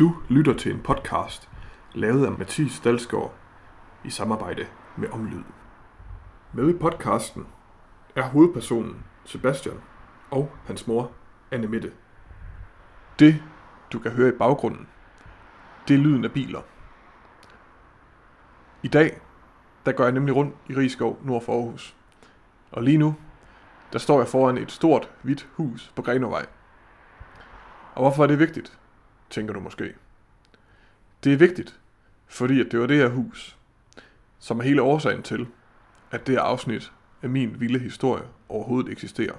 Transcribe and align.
Du 0.00 0.16
lytter 0.28 0.54
til 0.54 0.72
en 0.74 0.80
podcast, 0.80 1.50
lavet 1.94 2.26
af 2.26 2.32
Mathis 2.32 2.80
Dalsgaard 2.80 3.34
i 4.04 4.10
samarbejde 4.10 4.66
med 4.96 5.08
Omlyd. 5.08 5.42
Med 6.52 6.74
i 6.74 6.78
podcasten 6.78 7.46
er 8.16 8.22
hovedpersonen 8.22 9.04
Sebastian 9.24 9.80
og 10.30 10.52
hans 10.66 10.86
mor 10.86 11.12
Anne 11.50 11.66
Mette. 11.66 11.92
Det, 13.18 13.42
du 13.92 13.98
kan 13.98 14.10
høre 14.10 14.28
i 14.28 14.38
baggrunden, 14.38 14.88
det 15.88 15.94
er 15.94 15.98
lyden 15.98 16.24
af 16.24 16.32
biler. 16.32 16.60
I 18.82 18.88
dag, 18.88 19.20
der 19.86 19.92
går 19.92 20.04
jeg 20.04 20.12
nemlig 20.12 20.36
rundt 20.36 20.54
i 20.68 20.74
Rigskov 20.74 21.18
nord 21.24 21.42
for 21.42 21.52
Aarhus. 21.52 21.96
Og 22.72 22.82
lige 22.82 22.98
nu, 22.98 23.14
der 23.92 23.98
står 23.98 24.18
jeg 24.18 24.28
foran 24.28 24.58
et 24.58 24.72
stort, 24.72 25.10
hvidt 25.22 25.48
hus 25.56 25.92
på 25.96 26.02
Grenovej. 26.02 26.46
Og 27.94 28.02
hvorfor 28.02 28.22
er 28.22 28.26
det 28.26 28.38
vigtigt, 28.38 28.80
tænker 29.30 29.54
du 29.54 29.60
måske. 29.60 29.94
Det 31.24 31.32
er 31.32 31.36
vigtigt, 31.36 31.80
fordi 32.26 32.60
at 32.60 32.66
det 32.72 32.80
var 32.80 32.86
det 32.86 32.96
her 32.96 33.08
hus, 33.08 33.56
som 34.38 34.58
er 34.58 34.62
hele 34.62 34.82
årsagen 34.82 35.22
til, 35.22 35.46
at 36.10 36.26
det 36.26 36.34
her 36.34 36.42
afsnit 36.42 36.92
af 37.22 37.28
min 37.28 37.60
vilde 37.60 37.78
historie 37.78 38.24
overhovedet 38.48 38.92
eksisterer. 38.92 39.34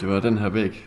Det 0.00 0.08
var 0.08 0.20
den 0.20 0.38
her 0.38 0.48
væg. 0.48 0.86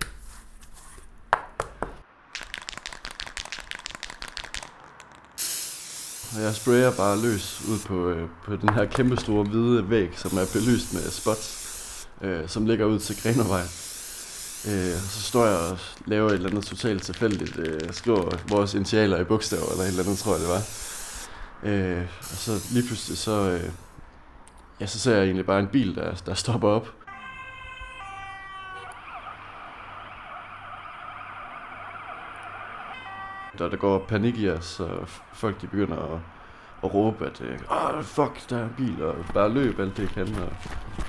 Og 6.36 6.42
jeg 6.42 6.56
sprayer 6.56 6.92
bare 6.98 7.22
løs 7.22 7.62
ud 7.70 7.80
på, 7.88 8.10
øh, 8.10 8.30
på 8.44 8.56
den 8.56 8.70
her 8.70 8.86
kæmpe 8.86 9.18
store 9.18 9.44
hvide 9.44 9.90
væg, 9.90 10.10
som 10.16 10.38
er 10.38 10.46
belyst 10.54 10.94
med 10.94 11.12
spots, 11.12 12.08
øh, 12.22 12.48
som 12.50 12.66
ligger 12.66 12.86
ud 12.86 13.00
til 13.00 13.22
Grenovej. 13.24 13.62
Øh, 14.68 14.94
så 14.94 15.22
står 15.22 15.46
jeg 15.46 15.58
og 15.58 15.78
laver 16.06 16.30
et 16.30 16.34
eller 16.34 16.50
andet 16.50 16.66
totalt 16.66 17.04
tilfældigt, 17.04 17.60
øh, 17.60 17.94
skriver 17.94 18.38
vores 18.50 18.74
initialer 18.74 19.20
i 19.20 19.24
bogstaver, 19.24 19.72
eller 19.72 19.84
et 19.84 19.88
eller 19.88 20.04
andet, 20.04 20.18
tror 20.18 20.32
jeg 20.32 20.42
det 20.42 20.50
var. 20.50 20.64
Øh, 21.64 22.04
og 22.20 22.26
så 22.26 22.52
lige 22.74 22.88
pludselig, 22.88 23.18
så, 23.18 23.32
øh, 23.32 23.70
ja, 24.80 24.86
så 24.86 25.00
ser 25.00 25.16
jeg 25.16 25.24
egentlig 25.24 25.46
bare 25.46 25.60
en 25.60 25.68
bil, 25.68 25.96
der, 25.96 26.16
der 26.26 26.34
stopper 26.34 26.68
op. 26.70 26.88
Der, 33.58 33.70
der 33.70 33.78
går 33.78 34.06
panik 34.08 34.38
i 34.38 34.50
os, 34.50 34.80
og 34.80 35.08
folk 35.34 35.62
de 35.62 35.68
begynder 35.68 35.98
at, 35.98 36.20
og 36.82 36.94
råbe, 36.94 37.26
at 37.26 37.42
øh, 37.42 38.04
fuck, 38.04 38.50
der 38.50 38.58
er 38.58 38.64
en 38.64 38.74
bil, 38.78 39.04
og 39.04 39.16
bare 39.34 39.54
løb 39.54 39.80
alt 39.80 39.98
det, 39.98 40.04
jeg 40.04 40.26
kan. 40.26 40.36
Og, 40.36 40.50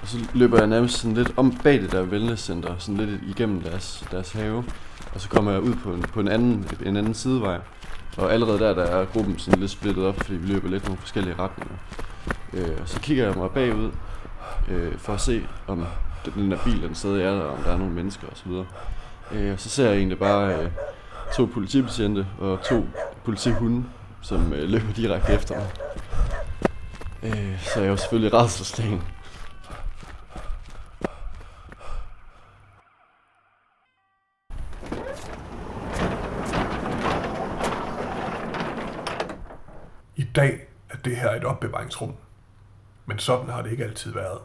og 0.02 0.08
så 0.08 0.18
løber 0.34 0.58
jeg 0.58 0.66
nærmest 0.66 0.98
sådan 0.98 1.16
lidt 1.16 1.32
om 1.36 1.58
bag 1.62 1.82
det 1.82 1.92
der 1.92 2.02
wellnesscenter, 2.02 2.74
sådan 2.78 2.96
lidt 2.96 3.20
igennem 3.28 3.60
deres, 3.60 4.04
deres 4.10 4.32
have. 4.32 4.64
Og 5.14 5.20
så 5.20 5.28
kommer 5.28 5.52
jeg 5.52 5.60
ud 5.60 5.74
på 5.74 5.92
en, 5.92 6.02
på 6.02 6.20
en, 6.20 6.28
anden, 6.28 6.70
en 6.86 6.96
anden 6.96 7.14
sidevej. 7.14 7.60
Og 8.16 8.32
allerede 8.32 8.58
der, 8.58 8.74
der 8.74 8.82
er 8.82 9.04
gruppen 9.04 9.38
sådan 9.38 9.60
lidt 9.60 9.70
splittet 9.70 10.06
op, 10.06 10.16
fordi 10.20 10.36
vi 10.36 10.46
løber 10.46 10.68
lidt 10.68 10.84
nogle 10.84 10.98
forskellige 10.98 11.34
retninger. 11.38 11.74
Øh, 12.52 12.78
og 12.82 12.88
så 12.88 13.00
kigger 13.00 13.26
jeg 13.26 13.36
mig 13.36 13.50
bagud, 13.50 13.90
øh, 14.68 14.98
for 14.98 15.12
at 15.12 15.20
se, 15.20 15.46
om 15.66 15.84
den 16.34 16.50
der 16.50 16.58
bil 16.64 16.82
den 16.82 16.94
stadig 16.94 17.24
er 17.24 17.34
der, 17.34 17.44
om 17.44 17.58
der 17.62 17.72
er 17.72 17.78
nogle 17.78 17.94
mennesker 17.94 18.26
osv. 18.32 18.50
Øh, 19.32 19.52
og 19.52 19.60
så 19.60 19.68
ser 19.68 19.88
jeg 19.88 19.96
egentlig 19.96 20.18
bare 20.18 20.54
øh, 20.54 20.70
to 21.36 21.44
politibetjente 21.44 22.26
og 22.38 22.62
to 22.62 22.86
politihunde, 23.24 23.84
som 24.22 24.52
øh, 24.52 24.68
løber 24.68 24.92
direkte 24.92 25.32
efter 25.32 25.54
mig. 25.54 25.70
Øh, 27.22 27.60
så 27.60 27.80
jeg 27.80 27.86
er 27.86 27.90
jo 27.90 27.96
selvfølgelig 27.96 28.34
redselslagen. 28.34 29.02
I 40.16 40.24
dag 40.34 40.60
er 40.90 40.96
det 40.96 41.16
her 41.16 41.30
et 41.30 41.44
opbevaringsrum. 41.44 42.14
Men 43.06 43.18
sådan 43.18 43.48
har 43.48 43.62
det 43.62 43.70
ikke 43.70 43.84
altid 43.84 44.12
været. 44.12 44.38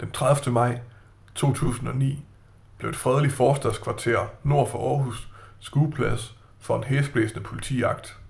Den 0.00 0.10
30. 0.10 0.52
maj 0.52 0.80
2009 1.34 2.24
blev 2.78 2.90
et 2.90 2.96
fredeligt 2.96 3.34
forstadskvarter 3.34 4.26
nord 4.42 4.70
for 4.70 4.90
Aarhus 4.90 5.28
skueplads 5.58 6.36
for 6.60 6.76
en 6.76 6.84
hæsblæsende 6.84 7.40
politijagt. 7.40 8.21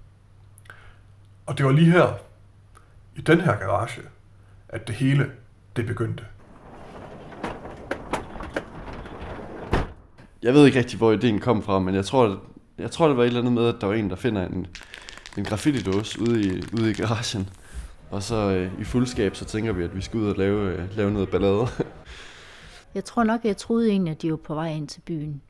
Og 1.47 1.59
det 1.59 1.67
var 1.67 1.73
lige 1.73 1.91
her, 1.91 2.15
i 3.17 3.21
den 3.21 3.41
her 3.41 3.57
garage, 3.59 4.03
at 4.69 4.87
det 4.87 4.95
hele 4.95 5.31
det 5.77 5.87
begyndte. 5.87 6.25
Jeg 10.43 10.55
ved 10.55 10.67
ikke 10.67 10.79
rigtig, 10.79 10.99
hvor 10.99 11.13
ideen 11.13 11.39
kom 11.41 11.63
fra, 11.63 11.79
men 11.79 11.95
jeg 11.95 12.05
tror, 12.05 12.41
jeg 12.79 12.91
tror 12.91 13.09
det 13.09 13.17
var 13.17 13.23
et 13.23 13.27
eller 13.27 13.41
andet 13.41 13.53
med, 13.53 13.67
at 13.67 13.75
der 13.81 13.87
var 13.87 13.95
en, 13.95 14.11
der 14.11 14.17
finder 14.17 14.47
en, 14.47 14.67
en 15.39 15.45
graffiti-dåse 15.45 16.21
ude 16.21 16.41
i, 16.41 16.63
ude 16.73 16.91
i 16.91 16.95
garagen. 16.95 17.49
Og 18.11 18.23
så 18.23 18.37
øh, 18.37 18.81
i 18.81 18.85
fuldskab, 18.85 19.37
så 19.37 19.45
tænker 19.45 19.73
vi, 19.73 19.85
at 19.85 19.97
vi 19.97 20.01
skal 20.01 20.21
ud 20.21 20.29
og 20.29 20.37
lave, 20.37 20.73
øh, 20.73 20.97
lave 20.97 21.11
noget 21.11 21.29
ballade. 21.29 21.67
Jeg 22.95 23.05
tror 23.05 23.25
nok, 23.25 23.45
jeg 23.45 23.57
troede 23.57 23.89
egentlig, 23.89 24.11
at 24.11 24.23
de 24.23 24.31
var 24.31 24.37
på 24.37 24.55
vej 24.55 24.69
ind 24.69 24.89
til 24.89 25.01
byen 25.01 25.43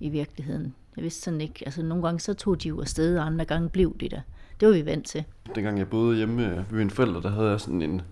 i 0.00 0.08
virkeligheden. 0.08 0.74
Jeg 0.96 1.04
vidste 1.04 1.22
sådan 1.22 1.40
ikke. 1.40 1.62
Altså 1.66 1.82
nogle 1.82 2.04
gange 2.04 2.20
så 2.20 2.34
tog 2.34 2.62
de 2.62 2.68
jo 2.68 2.80
afsted, 2.80 3.18
og 3.18 3.26
andre 3.26 3.44
gange 3.44 3.68
blev 3.68 3.96
de 4.00 4.08
der. 4.08 4.20
Det 4.60 4.68
var 4.68 4.74
vi 4.74 4.86
vant 4.86 5.06
til. 5.06 5.24
Dengang 5.54 5.78
jeg 5.78 5.88
boede 5.88 6.16
hjemme 6.16 6.66
ved 6.70 6.78
mine 6.78 6.90
forældre, 6.90 7.22
der 7.22 7.30
havde 7.30 7.50
jeg 7.50 7.60
sådan 7.60 7.82
en, 7.82 8.02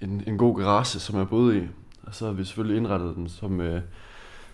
en, 0.00 0.22
en 0.26 0.38
god 0.38 0.58
garage, 0.58 0.98
som 0.98 1.18
jeg 1.18 1.28
boede 1.28 1.58
i. 1.58 1.62
Og 2.02 2.14
så 2.14 2.24
havde 2.24 2.36
vi 2.36 2.44
selvfølgelig 2.44 2.76
indrettet 2.76 3.16
den 3.16 3.28
som, 3.28 3.60
øh, 3.60 3.80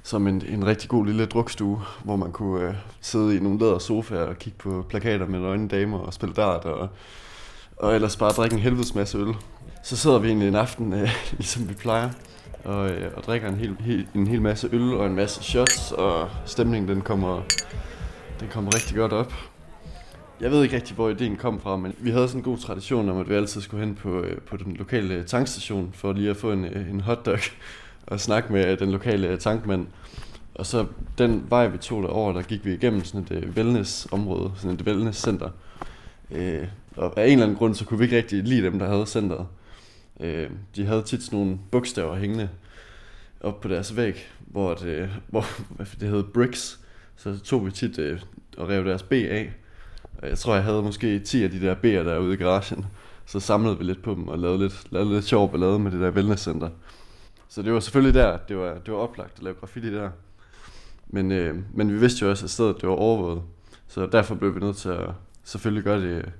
som 0.02 0.26
en, 0.26 0.42
en 0.46 0.66
rigtig 0.66 0.88
god 0.88 1.06
lille 1.06 1.26
drukstue, 1.26 1.80
hvor 2.04 2.16
man 2.16 2.32
kunne 2.32 2.68
øh, 2.68 2.74
sidde 3.00 3.36
i 3.36 3.40
nogle 3.40 3.58
læder 3.58 3.78
sofaer 3.78 4.22
og 4.22 4.38
kigge 4.38 4.58
på 4.58 4.86
plakater 4.88 5.26
med 5.26 5.40
nøgne 5.40 5.68
damer 5.68 5.98
og 5.98 6.14
spille 6.14 6.34
dart 6.34 6.64
og, 6.64 6.88
og 7.76 7.94
ellers 7.94 8.16
bare 8.16 8.30
drikke 8.30 8.54
en 8.54 8.62
helvedes 8.62 8.94
masse 8.94 9.18
øl. 9.18 9.34
Så 9.82 9.96
sidder 9.96 10.18
vi 10.18 10.28
egentlig 10.28 10.48
en 10.48 10.54
aften, 10.54 10.92
øh, 10.92 11.10
ligesom 11.38 11.68
vi 11.68 11.74
plejer, 11.74 12.10
og, 12.64 12.90
øh, 12.90 13.12
og 13.16 13.22
drikker 13.22 13.48
en 13.48 13.56
hel, 13.56 13.76
hel, 13.80 14.08
en 14.14 14.26
hel 14.26 14.42
masse 14.42 14.68
øl 14.72 14.94
og 14.94 15.06
en 15.06 15.14
masse 15.14 15.42
shots, 15.42 15.92
og 15.92 16.28
stemningen 16.46 16.88
den 16.88 17.00
kommer, 17.00 17.42
den 18.40 18.48
kommer 18.48 18.74
rigtig 18.74 18.96
godt 18.96 19.12
op. 19.12 19.32
Jeg 20.42 20.50
ved 20.50 20.62
ikke 20.62 20.76
rigtig, 20.76 20.94
hvor 20.94 21.08
ideen 21.08 21.36
kom 21.36 21.60
fra, 21.60 21.76
men 21.76 21.94
vi 21.98 22.10
havde 22.10 22.28
sådan 22.28 22.40
en 22.40 22.44
god 22.44 22.58
tradition 22.58 23.08
om, 23.08 23.18
at 23.18 23.28
vi 23.28 23.34
altid 23.34 23.60
skulle 23.60 23.86
hen 23.86 23.94
på, 23.94 24.20
øh, 24.20 24.40
på 24.40 24.56
den 24.56 24.76
lokale 24.76 25.14
øh, 25.14 25.24
tankstation, 25.24 25.90
for 25.92 26.12
lige 26.12 26.30
at 26.30 26.36
få 26.36 26.52
en, 26.52 26.64
øh, 26.64 26.90
en 26.90 27.00
hotdog 27.00 27.38
og 28.06 28.20
snakke 28.20 28.52
med 28.52 28.76
den 28.76 28.90
lokale 28.90 29.36
tankmand. 29.36 29.86
Og 30.54 30.66
så 30.66 30.86
den 31.18 31.46
vej, 31.48 31.66
vi 31.66 31.78
tog 31.78 32.02
derover, 32.02 32.32
der 32.32 32.42
gik 32.42 32.64
vi 32.64 32.74
igennem 32.74 33.04
sådan 33.04 33.38
et 33.38 33.44
wellness-område, 33.56 34.52
sådan 34.56 34.70
et 34.70 34.82
wellness-center. 34.82 35.48
Øh, 36.30 36.66
og 36.96 37.18
af 37.18 37.26
en 37.26 37.32
eller 37.32 37.44
anden 37.44 37.58
grund, 37.58 37.74
så 37.74 37.84
kunne 37.84 37.98
vi 37.98 38.04
ikke 38.04 38.16
rigtig 38.16 38.42
lide 38.42 38.62
dem, 38.62 38.78
der 38.78 38.88
havde 38.88 39.06
centret. 39.06 39.46
Øh, 40.20 40.50
de 40.76 40.86
havde 40.86 41.02
tit 41.02 41.22
sådan 41.22 41.38
nogle 41.38 41.58
bogstaver 41.70 42.16
hængende 42.16 42.48
op 43.40 43.60
på 43.60 43.68
deres 43.68 43.96
væg, 43.96 44.28
hvor 44.38 44.74
det, 44.74 45.10
hvor 45.30 45.46
det 46.00 46.08
hed 46.08 46.22
bricks. 46.22 46.80
Så 47.16 47.38
tog 47.38 47.66
vi 47.66 47.70
tit 47.70 47.98
øh, 47.98 48.20
og 48.56 48.68
rev 48.68 48.84
deres 48.84 49.02
B 49.02 49.12
af. 49.12 49.52
Jeg 50.22 50.38
tror, 50.38 50.54
jeg 50.54 50.64
havde 50.64 50.82
måske 50.82 51.18
10 51.18 51.44
af 51.44 51.50
de 51.50 51.60
der 51.60 51.74
B'er 51.74 52.08
derude 52.08 52.34
i 52.34 52.36
garagen. 52.36 52.86
Så 53.26 53.40
samlede 53.40 53.78
vi 53.78 53.84
lidt 53.84 54.02
på 54.02 54.14
dem 54.14 54.28
og 54.28 54.38
lavede 54.38 54.58
lidt, 54.58 54.86
lavede 54.90 55.14
lidt 55.14 55.24
sjov 55.24 55.50
ballade 55.50 55.78
med 55.78 55.90
det 55.90 56.00
der 56.00 56.10
wellnesscenter. 56.10 56.68
Så 57.48 57.62
det 57.62 57.72
var 57.72 57.80
selvfølgelig 57.80 58.14
der, 58.14 58.36
det 58.36 58.56
var, 58.56 58.78
det 58.78 58.94
var 58.94 58.98
oplagt 58.98 59.32
at 59.36 59.42
lave 59.42 59.54
graffiti 59.54 59.94
der. 59.94 60.10
Men, 61.08 61.32
øh, 61.32 61.56
men 61.74 61.92
vi 61.92 61.98
vidste 61.98 62.24
jo 62.24 62.30
også, 62.30 62.46
at 62.46 62.50
stedet 62.50 62.76
det 62.80 62.88
var 62.88 62.94
overvåget. 62.94 63.42
Så 63.88 64.06
derfor 64.06 64.34
blev 64.34 64.54
vi 64.54 64.60
nødt 64.60 64.76
til 64.76 64.88
at 64.88 65.10
selvfølgelig 65.44 65.84
gøre 65.84 66.00
det, 66.00 66.32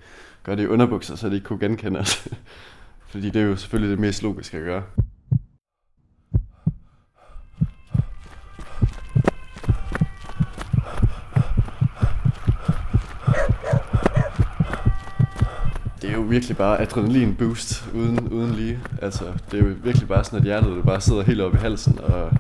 gøre 0.43 0.57
det 0.57 0.63
i 0.63 0.67
underbukser, 0.67 1.17
så 1.17 1.29
de 1.29 1.35
ikke 1.35 1.47
kunne 1.47 1.61
genkende 1.61 2.01
os. 2.01 2.29
Fordi 3.11 3.31
det 3.31 3.43
er 3.43 3.47
jo 3.47 3.57
selvfølgelig 3.57 3.91
det 3.91 3.99
mest 3.99 4.23
logiske 4.23 4.57
at 4.57 4.65
gøre. 4.65 4.83
Det 16.03 16.11
er 16.11 16.15
jo 16.15 16.21
virkelig 16.21 16.57
bare 16.57 16.81
adrenalin 16.81 17.35
boost 17.35 17.85
uden, 17.95 18.29
uden 18.29 18.55
lige. 18.55 18.81
Altså, 19.03 19.25
det 19.51 19.61
er 19.61 19.65
jo 19.65 19.75
virkelig 19.83 20.09
bare 20.09 20.25
sådan, 20.25 20.39
at 20.39 20.45
hjertet 20.45 20.77
det 20.77 20.85
bare 20.85 21.01
sidder 21.01 21.23
helt 21.23 21.41
oppe 21.41 21.59
i 21.59 21.61
halsen, 21.61 21.99
og 21.99 22.31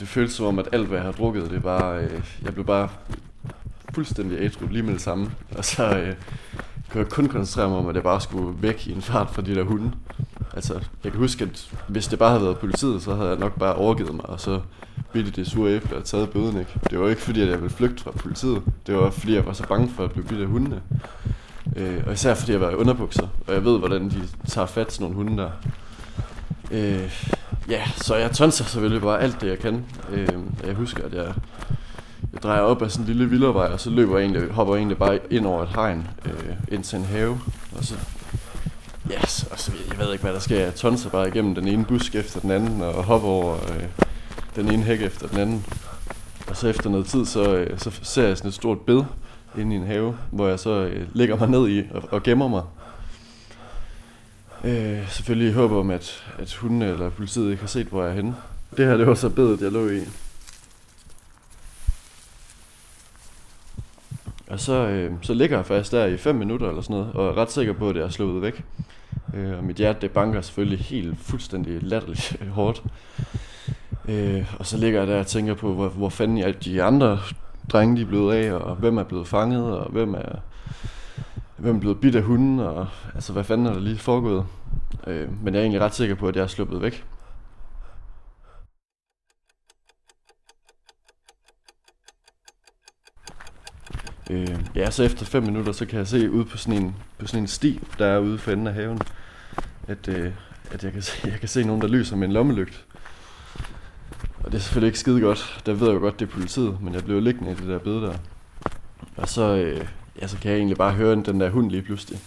det 0.00 0.08
føles 0.08 0.32
som 0.32 0.46
om, 0.46 0.58
at 0.58 0.68
alt, 0.72 0.86
hvad 0.86 0.98
jeg 0.98 1.04
har 1.04 1.12
drukket, 1.12 1.50
det 1.50 1.56
er 1.56 1.60
bare... 1.60 1.98
Øh, 1.98 2.20
jeg 2.44 2.54
blev 2.54 2.66
bare 2.66 2.88
fuldstændig 3.94 4.38
ædru 4.40 4.66
lige 4.70 4.82
med 4.82 4.92
det 4.92 5.00
samme. 5.00 5.30
Og 5.56 5.64
så 5.64 5.98
øh, 5.98 6.14
kunne 6.90 7.02
jeg 7.02 7.08
kun 7.08 7.28
koncentrere 7.28 7.68
mig 7.68 7.78
om, 7.78 7.88
at 7.88 7.94
jeg 7.94 8.02
bare 8.02 8.20
skulle 8.20 8.62
væk 8.62 8.86
i 8.86 8.92
en 8.92 9.02
fart 9.02 9.30
fra 9.30 9.42
de 9.42 9.54
der 9.54 9.62
hunde. 9.62 9.92
Altså, 10.54 10.74
jeg 11.04 11.12
kan 11.12 11.20
huske, 11.20 11.44
at 11.44 11.70
hvis 11.88 12.08
det 12.08 12.18
bare 12.18 12.30
havde 12.30 12.44
været 12.44 12.58
politiet, 12.58 13.02
så 13.02 13.14
havde 13.14 13.28
jeg 13.28 13.38
nok 13.38 13.58
bare 13.58 13.74
overgivet 13.74 14.14
mig, 14.14 14.26
og 14.26 14.40
så 14.40 14.60
bidt 15.12 15.36
det 15.36 15.46
sure 15.46 15.70
æble 15.70 15.96
og 15.96 16.04
taget 16.04 16.30
bøden, 16.30 16.58
ikke? 16.58 16.74
Det 16.90 17.00
var 17.00 17.08
ikke 17.08 17.22
fordi, 17.22 17.40
at 17.40 17.48
jeg 17.48 17.60
ville 17.60 17.74
flygte 17.74 18.02
fra 18.02 18.10
politiet. 18.10 18.62
Det 18.86 18.94
var 18.96 19.10
fordi, 19.10 19.34
jeg 19.34 19.46
var 19.46 19.52
så 19.52 19.66
bange 19.68 19.88
for 19.88 20.04
at 20.04 20.12
blive 20.12 20.24
bidt 20.24 20.40
af 20.40 20.46
hundene. 20.46 20.80
Øh, 21.76 22.02
og 22.06 22.12
især 22.12 22.34
fordi 22.34 22.52
jeg 22.52 22.60
var 22.60 22.70
i 22.70 22.74
underbukser, 22.74 23.28
og 23.46 23.54
jeg 23.54 23.64
ved, 23.64 23.78
hvordan 23.78 24.08
de 24.08 24.22
tager 24.48 24.66
fat 24.66 24.92
sådan 24.92 25.04
nogle 25.04 25.16
hunde 25.16 25.42
der. 25.42 25.50
Øh, 26.70 27.28
ja, 27.68 27.82
så 27.96 28.16
jeg 28.16 28.30
tonser 28.30 28.64
selvfølgelig 28.64 29.02
bare 29.02 29.20
alt 29.20 29.40
det, 29.40 29.48
jeg 29.48 29.58
kan. 29.58 29.84
Øh, 30.12 30.28
jeg 30.66 30.74
husker, 30.74 31.04
at 31.04 31.14
jeg, 31.14 31.34
jeg 32.32 32.42
drejer 32.42 32.60
op 32.60 32.82
ad 32.82 32.90
sådan 32.90 33.04
en 33.04 33.06
lille 33.06 33.30
vildervej, 33.30 33.66
og 33.66 33.80
så 33.80 33.90
løber 33.90 34.18
jeg 34.18 34.24
egentlig, 34.24 34.50
hopper 34.50 34.74
jeg 34.74 34.80
egentlig 34.80 34.98
bare 34.98 35.18
ind 35.30 35.46
over 35.46 35.62
et 35.62 35.68
hegn, 35.68 36.08
øh, 36.24 36.56
ind 36.68 36.84
til 36.84 36.98
en 36.98 37.04
have, 37.04 37.40
og 37.78 37.84
så, 37.84 37.94
yes, 39.12 39.48
og 39.50 39.58
så, 39.58 39.72
jeg 39.90 39.98
ved 39.98 40.12
ikke, 40.12 40.22
hvad 40.22 40.32
der 40.32 40.40
sker, 40.40 40.60
jeg 40.60 40.74
tonser 40.74 41.10
bare 41.10 41.28
igennem 41.28 41.54
den 41.54 41.68
ene 41.68 41.84
busk 41.84 42.14
efter 42.14 42.40
den 42.40 42.50
anden, 42.50 42.82
og 42.82 43.04
hopper 43.04 43.28
over 43.28 43.54
øh, 43.54 43.84
den 44.56 44.72
ene 44.72 44.82
hæk 44.82 45.02
efter 45.02 45.26
den 45.28 45.38
anden. 45.38 45.64
Og 46.48 46.56
så 46.56 46.68
efter 46.68 46.90
noget 46.90 47.06
tid, 47.06 47.24
så, 47.24 47.54
øh, 47.54 47.78
så 47.78 47.90
ser 48.02 48.26
jeg 48.26 48.36
sådan 48.36 48.48
et 48.48 48.54
stort 48.54 48.80
bed 48.80 49.02
inde 49.58 49.74
i 49.74 49.78
en 49.78 49.86
have, 49.86 50.16
hvor 50.30 50.48
jeg 50.48 50.58
så 50.58 50.70
øh, 50.70 51.06
lægger 51.12 51.36
mig 51.36 51.48
ned 51.48 51.68
i 51.68 51.84
og, 51.90 52.02
og 52.10 52.22
gemmer 52.22 52.48
mig. 52.48 52.62
Øh, 54.64 55.08
selvfølgelig 55.10 55.50
i 55.50 55.52
håb 55.52 55.72
om, 55.72 55.90
at, 55.90 56.24
at 56.38 56.54
hun 56.54 56.82
eller 56.82 57.10
politiet 57.10 57.50
ikke 57.50 57.60
har 57.60 57.68
set, 57.68 57.86
hvor 57.86 58.02
jeg 58.02 58.10
er 58.10 58.14
henne. 58.14 58.34
Det 58.76 58.86
her, 58.86 58.96
det 58.96 59.06
var 59.06 59.14
så 59.14 59.28
bedet, 59.28 59.60
jeg 59.60 59.72
lå 59.72 59.88
i. 59.88 60.00
Og 64.46 64.60
så, 64.60 64.72
øh, 64.72 65.12
så 65.22 65.34
ligger 65.34 65.56
jeg 65.56 65.66
faktisk 65.66 65.92
der 65.92 66.06
i 66.06 66.16
5 66.16 66.34
minutter 66.34 66.68
eller 66.68 66.82
sådan 66.82 66.96
noget, 66.96 67.12
og 67.12 67.28
er 67.28 67.36
ret 67.36 67.52
sikker 67.52 67.72
på, 67.72 67.88
at 67.88 67.94
det 67.94 68.04
er 68.04 68.08
slået 68.08 68.42
væk. 68.42 68.64
Øh, 69.34 69.58
og 69.58 69.64
mit 69.64 69.76
hjerte, 69.76 70.00
det 70.00 70.10
banker 70.10 70.40
selvfølgelig 70.40 70.78
helt 70.78 71.18
fuldstændig 71.18 71.82
latterligt 71.82 72.36
hårdt. 72.50 72.82
Øh, 74.08 74.54
og 74.58 74.66
så 74.66 74.76
ligger 74.76 74.98
jeg 74.98 75.08
der 75.08 75.18
og 75.18 75.26
tænker 75.26 75.54
på, 75.54 75.72
hvor, 75.72 75.88
hvor 75.88 76.08
fanden 76.08 76.38
er 76.38 76.52
de 76.52 76.82
andre 76.82 77.18
drenge 77.72 77.96
de 77.96 78.02
er 78.02 78.06
blevet 78.06 78.34
af, 78.34 78.52
og 78.52 78.76
hvem 78.76 78.98
er 78.98 79.04
blevet 79.04 79.28
fanget, 79.28 79.78
og 79.78 79.90
hvem 79.90 80.14
er, 80.14 80.38
hvem 81.56 81.76
er 81.76 81.80
blevet 81.80 82.00
bidt 82.00 82.16
af 82.16 82.22
hunden, 82.22 82.60
og 82.60 82.86
altså 83.14 83.32
hvad 83.32 83.44
fanden 83.44 83.66
er 83.66 83.72
der 83.72 83.80
lige 83.80 83.98
foregået. 83.98 84.46
Øh, 85.06 85.42
men 85.42 85.54
jeg 85.54 85.60
er 85.60 85.62
egentlig 85.62 85.80
ret 85.80 85.94
sikker 85.94 86.14
på, 86.14 86.28
at 86.28 86.36
jeg 86.36 86.42
er 86.42 86.46
sluppet 86.46 86.82
væk. 86.82 87.04
Øh, 94.30 94.58
ja, 94.74 94.90
så 94.90 95.02
efter 95.02 95.26
5 95.26 95.42
minutter, 95.42 95.72
så 95.72 95.86
kan 95.86 95.98
jeg 95.98 96.06
se 96.06 96.30
ud 96.30 96.44
på 96.44 96.56
sådan 96.56 96.82
en, 96.82 96.96
på 97.18 97.26
sådan 97.26 97.42
en 97.42 97.46
sti, 97.46 97.80
der 97.98 98.06
er 98.06 98.18
ude 98.18 98.38
for 98.38 98.50
enden 98.50 98.66
af 98.66 98.74
haven, 98.74 99.00
at, 99.86 100.08
øh, 100.08 100.32
at 100.70 100.84
jeg, 100.84 100.92
kan 100.92 101.02
se, 101.02 101.28
jeg 101.28 101.40
kan 101.40 101.48
se 101.48 101.64
nogen, 101.64 101.82
der 101.82 101.88
lyser 101.88 102.16
med 102.16 102.26
en 102.26 102.32
lommelygt. 102.32 102.86
Og 104.48 104.52
det 104.52 104.58
er 104.58 104.62
selvfølgelig 104.62 104.88
ikke 104.88 104.98
skide 104.98 105.20
godt. 105.20 105.62
Der 105.66 105.72
ved 105.72 105.86
jeg 105.86 105.94
jo 105.94 106.00
godt, 106.00 106.20
det 106.20 106.28
er 106.28 106.30
politiet, 106.30 106.76
men 106.82 106.94
jeg 106.94 107.04
blev 107.04 107.20
liggende 107.20 107.52
i 107.52 107.54
det 107.54 107.68
der 107.68 107.78
bed 107.78 108.02
der. 108.02 108.12
Og 109.16 109.28
så, 109.28 109.42
øh, 109.42 109.86
ja, 110.22 110.26
så 110.26 110.36
kan 110.38 110.50
jeg 110.50 110.58
egentlig 110.58 110.76
bare 110.76 110.92
høre 110.92 111.14
den 111.14 111.40
der 111.40 111.50
hund 111.50 111.70
lige 111.70 111.82
pludselig. 111.82 112.20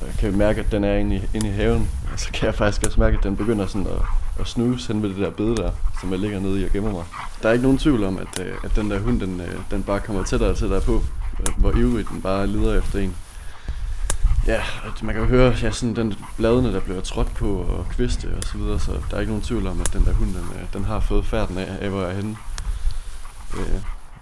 Og 0.00 0.06
jeg 0.06 0.14
kan 0.18 0.38
mærke, 0.38 0.60
at 0.60 0.72
den 0.72 0.84
er 0.84 0.94
inde 0.94 1.16
i, 1.16 1.36
inde 1.36 1.48
i 1.48 1.50
haven. 1.50 1.90
Og 2.12 2.20
så 2.20 2.28
kan 2.32 2.46
jeg 2.46 2.54
faktisk 2.54 2.86
også 2.86 3.00
mærke, 3.00 3.18
at 3.18 3.24
den 3.24 3.36
begynder 3.36 3.66
sådan 3.66 3.86
at, 3.86 4.02
at 4.40 4.46
snuse 4.46 4.92
hen 4.92 5.02
ved 5.02 5.08
det 5.08 5.18
der 5.18 5.30
bed 5.30 5.56
der, 5.56 5.70
som 6.00 6.10
jeg 6.10 6.18
ligger 6.18 6.40
nede 6.40 6.60
i 6.60 6.64
og 6.64 6.70
gemmer 6.70 6.92
mig. 6.92 7.04
Der 7.42 7.48
er 7.48 7.52
ikke 7.52 7.62
nogen 7.62 7.78
tvivl 7.78 8.04
om, 8.04 8.18
at, 8.18 8.46
øh, 8.46 8.54
at 8.64 8.76
den 8.76 8.90
der 8.90 8.98
hund, 8.98 9.20
den, 9.20 9.40
øh, 9.40 9.54
den 9.70 9.82
bare 9.82 10.00
kommer 10.00 10.24
tættere 10.24 10.50
og 10.50 10.56
tættere 10.56 10.80
på, 10.80 11.02
øh, 11.40 11.58
hvor 11.58 11.72
ivrigt 11.76 12.08
den 12.08 12.22
bare 12.22 12.46
lider 12.46 12.78
efter 12.78 12.98
en. 12.98 13.16
Ja, 14.48 14.62
man 15.02 15.14
kan 15.14 15.22
jo 15.22 15.28
høre 15.28 15.54
ja, 15.62 15.70
sådan 15.70 15.96
den 15.96 16.14
bladene, 16.36 16.72
der 16.72 16.80
bliver 16.80 17.00
trådt 17.00 17.34
på 17.34 17.56
og 17.58 17.86
kviste 17.90 18.28
og 18.36 18.42
så 18.42 18.58
videre, 18.58 18.80
så 18.80 18.92
der 19.10 19.16
er 19.16 19.20
ikke 19.20 19.32
nogen 19.32 19.44
tvivl 19.44 19.66
om, 19.66 19.80
at 19.80 19.92
den 19.92 20.04
der 20.04 20.12
hund, 20.12 20.28
den, 20.28 20.44
øh, 20.54 20.72
den 20.72 20.84
har 20.84 21.00
fået 21.00 21.26
færden 21.26 21.58
af, 21.58 21.76
af 21.80 21.90
hvor 21.90 22.00
jeg 22.00 22.10
er 22.10 22.14
henne. 22.14 22.36
Øh, 23.56 23.80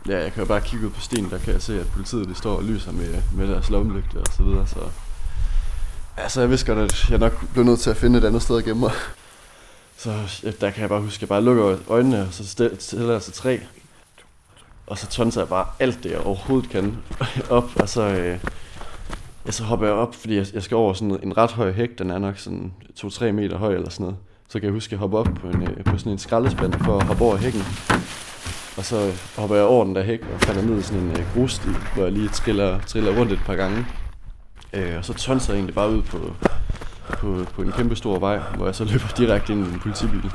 ja, 0.09 0.23
jeg 0.23 0.33
kan 0.33 0.43
jo 0.43 0.47
bare 0.47 0.61
kigge 0.61 0.87
ud 0.87 0.91
på 0.91 1.01
stenen, 1.01 1.31
der 1.31 1.39
kan 1.39 1.53
jeg 1.53 1.63
se, 1.63 1.81
at 1.81 1.87
politiet 1.87 2.29
de 2.29 2.35
står 2.35 2.57
og 2.57 2.65
lyser 2.65 2.93
med, 2.93 3.23
med 3.33 3.49
deres 3.49 3.71
lommelygte 3.71 4.17
og 4.17 4.27
så 4.37 4.43
videre, 4.43 4.67
så... 4.67 4.79
Altså, 6.17 6.41
jeg 6.41 6.51
vidste 6.51 6.75
godt, 6.75 6.93
at 6.93 7.11
jeg 7.11 7.19
nok 7.19 7.53
blev 7.53 7.65
nødt 7.65 7.81
til 7.81 7.91
at 7.91 7.97
finde 7.97 8.19
et 8.19 8.25
andet 8.25 8.43
sted 8.43 8.59
at 8.59 8.65
gemme 8.65 8.81
mig. 8.81 8.93
Så 9.97 10.11
ja, 10.43 10.51
der 10.61 10.71
kan 10.71 10.81
jeg 10.81 10.89
bare 10.89 11.01
huske, 11.01 11.17
at 11.17 11.21
jeg 11.21 11.29
bare 11.29 11.43
lukker 11.45 11.79
øjnene, 11.89 12.21
og 12.21 12.29
så 12.31 12.69
stiller 12.79 13.13
jeg 13.13 13.23
sig 13.23 13.35
tre. 13.35 13.61
Og 14.87 14.99
så 14.99 15.07
tonser 15.07 15.41
jeg 15.41 15.49
bare 15.49 15.67
alt 15.79 16.03
det, 16.03 16.11
jeg 16.11 16.21
overhovedet 16.21 16.71
kan 16.71 16.97
op, 17.51 17.71
og 17.77 17.89
så... 17.89 18.03
Øh, 18.03 18.39
Ja, 19.47 19.51
så 19.51 19.65
hopper 19.65 19.87
jeg 19.87 19.95
op, 19.95 20.15
fordi 20.15 20.37
jeg, 20.37 20.47
jeg 20.55 20.63
skal 20.63 20.77
over 20.77 20.93
sådan 20.93 21.19
en 21.23 21.37
ret 21.37 21.53
høj 21.53 21.73
hæk. 21.73 21.99
Den 21.99 22.11
er 22.11 22.19
nok 22.19 22.39
sådan 22.39 22.73
2-3 23.01 23.25
meter 23.25 23.57
høj 23.57 23.75
eller 23.75 23.91
sådan 23.91 24.05
noget. 24.05 24.19
Så 24.49 24.61
kan 24.61 24.65
jeg 24.65 24.73
huske, 24.73 24.89
at 24.89 24.93
jeg 24.93 24.99
hopper 24.99 25.19
op 25.19 25.29
på, 25.41 25.49
en, 25.49 25.63
øh, 25.63 25.85
på 25.85 25.99
sådan 25.99 26.13
en 26.13 26.19
skraldespand 26.19 26.73
for 26.73 26.99
at 26.99 27.07
hoppe 27.07 27.25
over 27.25 27.37
hækken. 27.37 27.61
Og 28.77 28.85
så 28.85 29.13
hopper 29.37 29.57
jeg 29.57 29.65
over 29.65 29.85
den 29.85 29.95
der 29.95 30.03
hæk 30.03 30.21
og 30.35 30.41
falder 30.41 30.63
ned 30.63 30.79
i 30.79 30.83
sådan 30.83 31.03
en 31.03 31.11
øh, 31.11 31.35
grussti, 31.35 31.69
hvor 31.95 32.03
jeg 32.03 32.13
lige 32.13 32.29
triller, 32.29 32.81
triller 32.81 33.19
rundt 33.19 33.33
et 33.33 33.41
par 33.47 33.55
gange. 33.55 33.87
Øh, 34.73 34.97
og 34.99 35.05
så 35.05 35.15
tonser 35.15 35.53
jeg 35.53 35.59
egentlig 35.59 35.75
bare 35.75 35.91
ud 35.91 36.03
på, 36.03 36.19
på, 37.09 37.45
på 37.55 37.63
en 37.63 37.73
kæmpe 37.73 37.97
stor 37.97 38.19
vej, 38.19 38.39
hvor 38.39 38.67
jeg 38.67 38.75
så 38.75 38.85
løber 38.85 39.15
direkte 39.17 39.53
ind 39.53 39.67
i 39.67 39.73
en 39.75 39.81
politibil. 39.81 40.31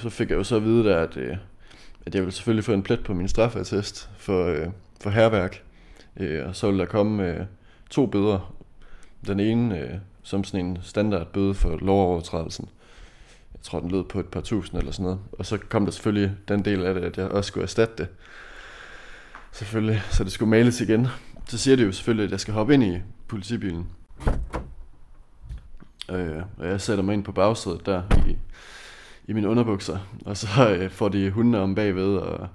Så 0.00 0.10
fik 0.10 0.30
jeg 0.30 0.36
jo 0.36 0.44
så 0.44 0.56
at 0.56 0.64
vide 0.64 0.84
der, 0.84 0.98
at, 0.98 1.16
øh, 1.16 1.36
at 2.06 2.14
jeg 2.14 2.24
vil 2.24 2.32
selvfølgelig 2.32 2.64
få 2.64 2.72
en 2.72 2.82
plet 2.82 3.04
på 3.04 3.14
min 3.14 3.28
straffeattest 3.28 4.10
for, 4.18 4.46
øh, 4.46 4.66
for 5.00 5.10
herværk. 5.10 5.62
Øh, 6.16 6.48
og 6.48 6.56
så 6.56 6.70
vil 6.70 6.78
der 6.78 6.86
komme 6.86 7.28
øh, 7.28 7.46
to 7.90 8.06
bøder. 8.06 8.54
Den 9.26 9.40
ene 9.40 9.78
øh, 9.78 9.94
som 10.22 10.44
sådan 10.44 10.66
en 10.66 10.78
standardbøde 10.82 11.54
for 11.54 11.76
lovovertrædelsen. 11.76 12.68
Jeg 13.54 13.60
tror, 13.62 13.80
den 13.80 13.90
lød 13.90 14.04
på 14.04 14.20
et 14.20 14.26
par 14.26 14.40
tusind 14.40 14.78
eller 14.78 14.92
sådan 14.92 15.04
noget. 15.04 15.20
Og 15.32 15.46
så 15.46 15.58
kom 15.58 15.84
der 15.84 15.92
selvfølgelig 15.92 16.32
den 16.48 16.64
del 16.64 16.84
af 16.84 16.94
det, 16.94 17.02
at 17.02 17.16
jeg 17.18 17.28
også 17.28 17.48
skulle 17.48 17.62
erstatte 17.62 17.94
det. 17.98 18.08
Selvfølgelig, 19.52 20.02
så 20.10 20.24
det 20.24 20.32
skulle 20.32 20.50
males 20.50 20.80
igen. 20.80 21.06
Så 21.48 21.58
siger 21.58 21.76
det 21.76 21.86
jo 21.86 21.92
selvfølgelig, 21.92 22.24
at 22.24 22.30
jeg 22.30 22.40
skal 22.40 22.54
hoppe 22.54 22.74
ind 22.74 22.84
i 22.84 23.00
politibilen. 23.28 23.86
Øh, 26.10 26.42
og 26.58 26.66
jeg 26.66 26.80
sætter 26.80 27.04
mig 27.04 27.12
ind 27.12 27.24
på 27.24 27.32
bagsædet 27.32 27.86
der 27.86 28.02
i, 28.26 28.36
i 29.28 29.32
mine 29.32 29.48
underbukser, 29.48 29.98
og 30.24 30.36
så 30.36 30.76
øh, 30.78 30.90
får 30.90 31.08
de 31.08 31.30
hundene 31.30 31.58
om 31.58 31.74
bagved, 31.74 32.16
og, 32.16 32.48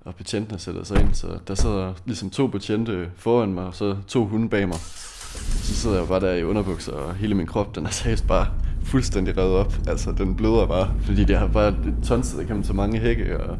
og 0.00 0.14
betjentene 0.14 0.58
sætter 0.58 0.84
sig 0.84 1.00
ind. 1.00 1.14
Så 1.14 1.26
der 1.48 1.54
sidder 1.54 1.94
ligesom 2.06 2.30
to 2.30 2.46
betjente 2.46 3.08
foran 3.16 3.54
mig, 3.54 3.64
og 3.64 3.74
så 3.74 3.96
to 4.06 4.26
hunde 4.26 4.48
bag 4.48 4.68
mig. 4.68 4.78
Så 4.78 5.74
sidder 5.74 5.98
jeg 5.98 6.08
bare 6.08 6.20
der 6.20 6.34
i 6.34 6.44
underbukser, 6.44 6.92
og 6.92 7.14
hele 7.14 7.34
min 7.34 7.46
krop, 7.46 7.74
den 7.74 7.86
er 7.86 7.90
seriøst 7.90 8.26
bare 8.26 8.46
fuldstændig 8.82 9.36
revet 9.36 9.52
op. 9.52 9.74
Altså, 9.88 10.12
den 10.12 10.34
bløder 10.34 10.66
bare, 10.66 10.94
fordi 11.00 11.24
det 11.24 11.38
har 11.38 11.46
bare 11.46 11.74
tonset 12.04 12.42
igennem 12.42 12.64
så 12.64 12.72
mange 12.72 12.98
hække, 12.98 13.40
og 13.40 13.58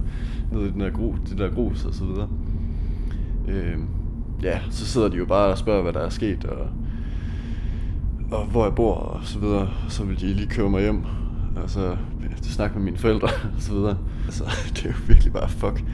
ned 0.52 0.66
i 0.66 0.70
den 0.70 0.80
der 0.80 0.90
grus, 0.90 1.18
det 1.28 1.38
der 1.38 1.50
grus 1.50 1.84
og 1.84 1.94
så 1.94 2.04
videre. 2.04 2.28
Øh, 3.48 3.78
ja, 4.42 4.60
så 4.70 4.86
sidder 4.86 5.08
de 5.08 5.16
jo 5.16 5.26
bare 5.26 5.46
og 5.46 5.58
spørger, 5.58 5.82
hvad 5.82 5.92
der 5.92 6.00
er 6.00 6.08
sket, 6.08 6.44
og, 6.44 6.66
og 8.30 8.44
hvor 8.44 8.64
jeg 8.64 8.74
bor, 8.74 8.94
og 8.94 9.20
så 9.24 9.38
videre. 9.38 9.70
Så 9.88 10.04
vil 10.04 10.20
de 10.20 10.26
lige 10.26 10.48
køre 10.48 10.70
mig 10.70 10.82
hjem, 10.82 11.02
og 11.62 11.70
så 11.70 11.96
snakke 12.42 12.78
med 12.78 12.84
mine 12.84 12.98
forældre, 12.98 13.28
og 13.56 13.62
så 13.62 13.72
videre. 13.72 13.98
Altså, 14.24 14.44
det 14.74 14.84
er 14.84 14.88
jo 14.88 14.94
virkelig 15.06 15.32
bare 15.32 15.48
fuck 15.48 15.84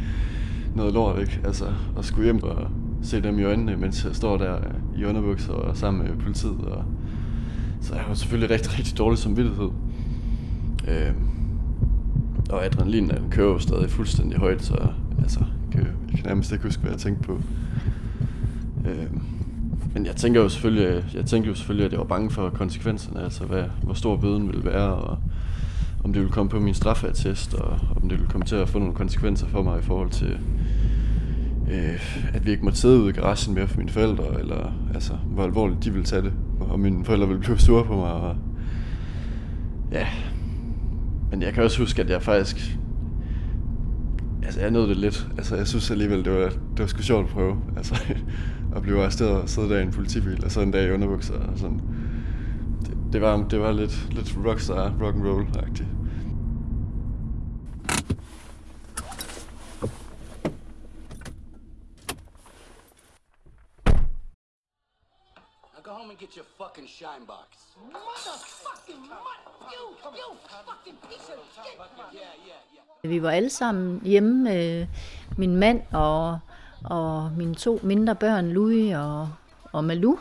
noget 0.74 0.94
lort, 0.94 1.20
ikke? 1.20 1.40
Altså, 1.44 1.64
at 1.98 2.04
skulle 2.04 2.24
hjem 2.24 2.42
og 2.42 2.68
se 3.02 3.22
dem 3.22 3.38
i 3.38 3.42
øjnene, 3.42 3.76
mens 3.76 4.04
jeg 4.04 4.16
står 4.16 4.36
der 4.36 4.56
øh, 4.56 5.00
i 5.00 5.04
underbukser 5.04 5.52
og 5.52 5.76
sammen 5.76 6.06
med 6.08 6.16
politiet. 6.16 6.64
Og, 6.64 6.84
så 7.80 7.94
jeg 7.94 8.02
har 8.02 8.14
selvfølgelig 8.14 8.50
rigtig, 8.50 8.78
rigtig 8.78 8.98
dårlig 8.98 9.18
samvittighed. 9.18 9.70
Øh, 10.88 11.12
og 12.50 12.64
adrenalin 12.64 13.08
den 13.08 13.30
kører 13.30 13.48
jo 13.52 13.58
stadig 13.58 13.90
fuldstændig 13.90 14.38
højt, 14.38 14.62
så 14.62 14.88
altså, 15.18 15.40
jeg 15.40 15.72
kan, 15.72 15.86
jeg 16.10 16.18
kan 16.18 16.26
nærmest 16.26 16.52
ikke 16.52 16.64
huske, 16.64 16.82
hvad 16.82 16.90
jeg 16.90 17.00
tænkte 17.00 17.22
på. 17.22 17.40
Øh, 18.86 19.06
men 19.94 20.06
jeg 20.06 20.16
tænker 20.16 20.40
jo 20.40 20.48
selvfølgelig, 20.48 21.04
jeg 21.14 21.26
tænker 21.26 21.48
jo 21.48 21.54
selvfølgelig, 21.54 21.86
at 21.86 21.92
jeg 21.92 21.98
var 21.98 22.06
bange 22.06 22.30
for 22.30 22.50
konsekvenserne, 22.50 23.22
altså 23.24 23.44
hvad, 23.44 23.64
hvor 23.82 23.94
stor 23.94 24.16
bøden 24.16 24.46
ville 24.46 24.64
være, 24.64 24.94
og 24.94 25.18
om 26.04 26.12
det 26.12 26.22
ville 26.22 26.32
komme 26.32 26.50
på 26.50 26.60
min 26.60 26.74
straffatest, 26.74 27.54
og 27.54 27.78
om 27.96 28.08
det 28.08 28.10
ville 28.10 28.30
komme 28.30 28.46
til 28.46 28.56
at 28.56 28.68
få 28.68 28.78
nogle 28.78 28.94
konsekvenser 28.94 29.46
for 29.46 29.62
mig 29.62 29.78
i 29.78 29.82
forhold 29.82 30.10
til, 30.10 30.38
øh, 31.70 32.30
at 32.34 32.46
vi 32.46 32.50
ikke 32.50 32.64
måtte 32.64 32.78
sidde 32.78 33.00
ude 33.00 33.10
i 33.10 33.12
garagen 33.12 33.54
mere 33.54 33.66
for 33.66 33.78
mine 33.78 33.90
forældre, 33.90 34.40
eller 34.40 34.72
altså, 34.94 35.12
hvor 35.26 35.44
alvorligt 35.44 35.84
de 35.84 35.90
ville 35.90 36.04
tage 36.04 36.22
det, 36.22 36.32
og 36.60 36.80
mine 36.80 37.04
forældre 37.04 37.26
ville 37.28 37.40
blive 37.40 37.58
sure 37.58 37.84
på 37.84 37.96
mig, 37.96 38.12
og 38.12 38.36
ja, 39.92 40.06
men 41.30 41.42
jeg 41.42 41.52
kan 41.52 41.62
også 41.62 41.78
huske, 41.78 42.02
at 42.02 42.10
jeg 42.10 42.22
faktisk, 42.22 42.78
altså 44.42 44.60
jeg 44.60 44.70
nåede 44.70 44.88
det 44.88 44.96
lidt, 44.96 45.28
altså 45.36 45.56
jeg 45.56 45.66
synes 45.66 45.90
alligevel, 45.90 46.24
det 46.24 46.32
var, 46.32 46.48
det 46.48 46.78
var 46.78 46.86
sgu 46.86 47.02
sjovt 47.02 47.26
at 47.26 47.32
prøve, 47.32 47.56
altså 47.76 47.94
at 48.74 48.82
blive 48.82 49.00
arresteret 49.00 49.42
og 49.42 49.48
sidde 49.48 49.68
der 49.68 49.78
i 49.78 49.82
en 49.82 49.92
politibil, 49.92 50.44
og 50.44 50.50
så 50.50 50.60
en 50.60 50.70
dag 50.70 50.88
i 50.88 50.90
underbukser, 50.90 51.34
og 51.34 51.58
sådan, 51.58 51.80
det, 52.80 52.96
det 53.12 53.20
var, 53.20 53.36
det 53.50 53.60
var 53.60 53.72
lidt, 53.72 54.14
lidt 54.14 54.36
rockstar, 54.46 54.94
rock 55.00 55.14
and 55.14 55.26
roll 55.26 55.46
agtigt 55.56 55.88
home 66.04 66.10
and 66.10 66.18
get 66.18 66.36
your 66.36 66.44
fucking 66.58 66.88
shine 66.88 67.24
box. 67.26 67.48
Motherfucking 67.92 69.04
You, 69.74 69.84
you 70.20 70.28
fucking 70.66 70.98
piece 71.08 71.28
of 71.32 71.38
shit. 71.54 71.76
Yeah, 72.12 72.20
yeah, 72.48 72.60
yeah. 72.74 73.10
Vi 73.10 73.22
var 73.22 73.30
alle 73.30 73.50
sammen 73.50 74.00
hjemme 74.04 74.42
med 74.42 74.86
min 75.38 75.56
mand 75.56 75.82
og, 75.92 76.38
og 76.84 77.32
mine 77.36 77.54
to 77.54 77.80
mindre 77.82 78.14
børn, 78.14 78.48
Louis 78.48 78.94
og, 78.94 79.28
og 79.72 79.84
Malou, 79.84 80.18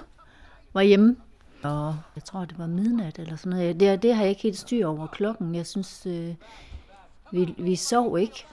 var 0.74 0.82
hjemme. 0.82 1.16
Og 1.64 1.96
jeg 2.16 2.24
tror, 2.24 2.46
det 2.46 2.60
var 2.60 2.68
midnat 2.68 3.20
eller 3.20 3.36
sådan 3.36 3.58
noget. 3.58 3.80
Det, 3.80 4.04
det 4.04 4.16
har 4.16 4.22
jeg 4.22 4.30
ikke 4.30 4.42
helt 4.42 4.58
styr 4.58 4.88
over 4.88 5.08
klokken. 5.08 5.56
Jeg 5.56 5.68
synes, 5.68 6.06
øh, 6.06 6.36
vi, 7.32 7.56
vi 7.58 7.76
sov 7.76 8.20
ikke. 8.20 8.46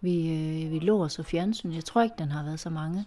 Vi, 0.00 0.32
øh, 0.32 0.70
vi 0.70 0.78
lå 0.78 1.02
og 1.02 1.10
så 1.10 1.22
fjernsyn. 1.22 1.72
Jeg 1.72 1.84
tror 1.84 2.02
ikke, 2.02 2.16
den 2.18 2.30
har 2.30 2.44
været 2.44 2.60
så 2.60 2.70
mange. 2.70 3.04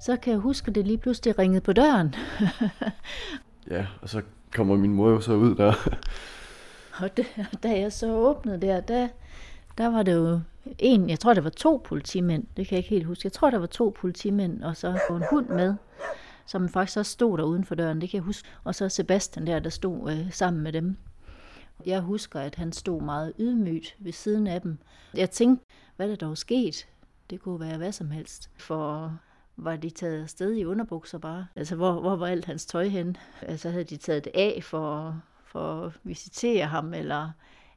Så 0.00 0.16
kan 0.16 0.32
jeg 0.32 0.40
huske, 0.40 0.68
at 0.68 0.74
det 0.74 0.86
lige 0.86 0.98
pludselig 0.98 1.38
ringede 1.38 1.60
på 1.60 1.72
døren. 1.72 2.14
ja, 3.70 3.86
og 4.02 4.08
så 4.08 4.22
kommer 4.52 4.76
min 4.76 4.94
mor 4.94 5.10
jo 5.10 5.20
så 5.20 5.32
ud 5.32 5.54
der. 5.54 5.72
og 7.02 7.16
det, 7.16 7.26
da 7.62 7.80
jeg 7.80 7.92
så 7.92 8.12
åbnede 8.12 8.60
der, 8.60 8.80
der, 8.80 9.08
der 9.78 9.86
var 9.86 10.02
det 10.02 10.14
jo 10.14 10.40
en, 10.78 11.10
jeg 11.10 11.18
tror 11.18 11.34
det 11.34 11.44
var 11.44 11.50
to 11.50 11.82
politimænd, 11.84 12.46
det 12.56 12.66
kan 12.66 12.76
jeg 12.76 12.78
ikke 12.78 12.90
helt 12.90 13.06
huske. 13.06 13.26
Jeg 13.26 13.32
tror 13.32 13.50
der 13.50 13.58
var 13.58 13.66
to 13.66 13.96
politimænd, 14.00 14.62
og 14.62 14.76
så 14.76 14.88
en 15.10 15.24
hund 15.30 15.48
med, 15.48 15.74
som 16.46 16.68
faktisk 16.68 16.98
også 16.98 17.12
stod 17.12 17.38
der 17.38 17.44
uden 17.44 17.64
for 17.64 17.74
døren, 17.74 18.00
det 18.00 18.10
kan 18.10 18.16
jeg 18.16 18.24
huske. 18.24 18.48
Og 18.64 18.74
så 18.74 18.88
Sebastian 18.88 19.46
der, 19.46 19.58
der 19.58 19.70
stod 19.70 20.12
øh, 20.12 20.32
sammen 20.32 20.62
med 20.62 20.72
dem. 20.72 20.96
Jeg 21.86 22.00
husker, 22.00 22.40
at 22.40 22.54
han 22.54 22.72
stod 22.72 23.02
meget 23.02 23.32
ydmygt 23.38 23.96
ved 23.98 24.12
siden 24.12 24.46
af 24.46 24.60
dem. 24.60 24.78
Jeg 25.14 25.30
tænkte, 25.30 25.64
hvad 25.96 26.08
der 26.08 26.16
dog 26.16 26.38
sket? 26.38 26.86
Det 27.30 27.40
kunne 27.40 27.60
være 27.60 27.76
hvad 27.76 27.92
som 27.92 28.10
helst. 28.10 28.50
For 28.58 29.18
var 29.56 29.76
de 29.76 29.90
taget 29.90 30.22
afsted 30.22 30.54
i 30.56 30.64
underbukser 30.64 31.18
bare? 31.18 31.46
Altså, 31.56 31.76
hvor, 31.76 32.00
hvor 32.00 32.16
var 32.16 32.26
alt 32.26 32.44
hans 32.44 32.66
tøj 32.66 32.88
hen? 32.88 33.16
Altså, 33.42 33.70
havde 33.70 33.84
de 33.84 33.96
taget 33.96 34.24
det 34.24 34.32
af 34.34 34.60
for, 34.62 35.20
for 35.44 35.86
at 35.86 35.92
visitere 36.04 36.66
ham, 36.66 36.94
eller, 36.94 37.30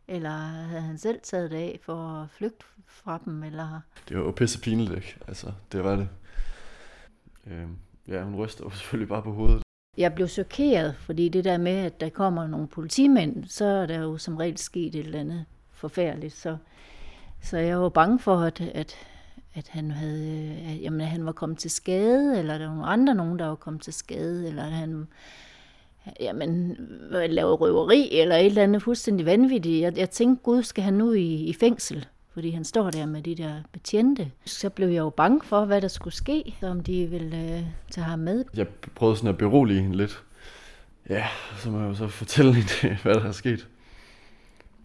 eller 0.07 0.29
havde 0.39 0.81
han 0.81 0.97
selv 0.97 1.19
taget 1.23 1.51
det 1.51 1.57
af 1.57 1.79
for 1.83 2.21
at 2.21 2.29
flygte 2.29 2.65
fra 2.87 3.21
dem? 3.25 3.43
Eller? 3.43 3.79
Det 4.09 4.17
var 4.17 4.23
jo 4.23 4.31
pisse 4.31 4.61
pinligt, 4.61 4.95
ikke? 4.95 5.17
Altså, 5.27 5.51
det 5.71 5.83
var 5.83 5.95
det. 5.95 6.09
Øhm, 7.47 7.77
ja, 8.07 8.23
hun 8.23 8.35
ryster 8.35 8.69
selvfølgelig 8.69 9.09
bare 9.09 9.23
på 9.23 9.33
hovedet. 9.33 9.61
Jeg 9.97 10.13
blev 10.15 10.27
chokeret, 10.27 10.95
fordi 10.95 11.29
det 11.29 11.43
der 11.43 11.57
med, 11.57 11.71
at 11.71 12.01
der 12.01 12.09
kommer 12.09 12.47
nogle 12.47 12.67
politimænd, 12.67 13.45
så 13.45 13.65
er 13.65 13.85
der 13.85 13.99
jo 13.99 14.17
som 14.17 14.37
regel 14.37 14.57
sket 14.57 14.95
et 14.95 15.05
eller 15.05 15.19
andet 15.19 15.45
forfærdeligt. 15.71 16.33
Så, 16.33 16.57
så 17.41 17.57
jeg 17.57 17.81
var 17.81 17.89
bange 17.89 18.19
for, 18.19 18.37
at, 18.37 18.61
at, 18.61 18.95
at 19.53 19.67
han 19.67 19.91
havde, 19.91 20.57
at 20.84 20.84
han 21.25 21.27
var 21.27 21.33
kommet 21.33 21.57
til 21.57 21.71
skade, 21.71 22.39
eller 22.39 22.57
der 22.57 22.67
var 22.67 22.73
nogle 22.75 22.87
andre 22.87 23.15
nogen, 23.15 23.39
der 23.39 23.47
var 23.47 23.55
kommet 23.55 23.81
til 23.81 23.93
skade, 23.93 24.47
eller 24.47 24.63
at 24.63 24.71
han 24.71 25.07
jamen, 26.19 26.77
lavede 27.11 27.55
røveri, 27.55 28.09
eller 28.11 28.35
et 28.35 28.45
eller 28.45 28.63
andet 28.63 28.83
fuldstændig 28.83 29.25
vanvittigt. 29.25 29.81
Jeg, 29.81 29.97
jeg 29.97 30.09
tænkte, 30.09 30.43
gud, 30.43 30.63
skal 30.63 30.83
han 30.83 30.93
nu 30.93 31.11
i, 31.11 31.33
i 31.33 31.53
fængsel? 31.53 32.05
fordi 32.35 32.49
han 32.49 32.63
står 32.63 32.89
der 32.89 33.05
med 33.05 33.21
de 33.21 33.35
der 33.35 33.53
betjente. 33.71 34.31
Så 34.45 34.69
blev 34.69 34.87
jeg 34.87 34.97
jo 34.97 35.09
bange 35.09 35.41
for, 35.43 35.65
hvad 35.65 35.81
der 35.81 35.87
skulle 35.87 36.13
ske, 36.13 36.55
om 36.61 36.83
de 36.83 37.05
ville 37.05 37.37
øh, 37.37 37.63
tage 37.91 38.05
ham 38.05 38.19
med. 38.19 38.45
Jeg 38.55 38.67
prøvede 38.95 39.17
sådan 39.17 39.29
at 39.29 39.37
berolige 39.37 39.81
hende 39.81 39.97
lidt. 39.97 40.23
Ja, 41.09 41.27
så 41.57 41.69
må 41.69 41.79
jeg 41.79 41.87
jo 41.87 41.93
så 41.93 42.07
fortælle 42.07 42.53
hende, 42.53 42.97
hvad 43.03 43.13
der 43.13 43.23
er 43.23 43.31
sket. 43.31 43.67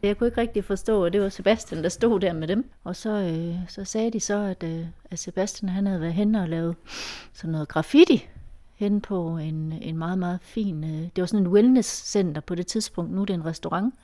Jeg 0.03 0.19
kunne 0.19 0.27
ikke 0.27 0.41
rigtig 0.41 0.65
forstå, 0.65 1.05
at 1.05 1.13
det 1.13 1.21
var 1.21 1.29
Sebastian, 1.29 1.83
der 1.83 1.89
stod 1.89 2.21
der 2.21 2.33
med 2.33 2.49
dem. 2.49 2.71
Og 2.85 2.97
så, 2.97 3.11
øh, 3.11 3.57
så 3.69 3.85
sagde 3.85 4.11
de 4.11 4.21
så, 4.21 4.39
at, 4.39 4.63
øh, 4.63 4.87
at 5.11 5.19
Sebastian 5.19 5.69
han 5.69 5.87
havde 5.87 6.01
været 6.01 6.15
hen 6.15 6.35
og 6.35 6.49
lavet 6.49 6.77
sådan 7.33 7.53
noget 7.53 7.69
graffiti 7.69 8.29
hen 8.75 9.01
på 9.01 9.37
en, 9.37 9.73
en 9.83 9.99
meget, 9.99 10.19
meget 10.19 10.39
fin... 10.43 10.85
Øh, 10.85 10.91
det 10.91 11.13
var 11.17 11.27
sådan 11.27 11.47
en 11.47 11.53
wellness-center 11.53 12.41
på 12.41 12.55
det 12.55 12.67
tidspunkt. 12.67 13.13
Nu 13.13 13.21
er 13.21 13.25
det 13.25 13.35
en 13.35 13.45
restaurant. 13.45 13.95